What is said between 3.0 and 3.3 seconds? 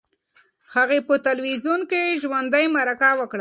وکړه.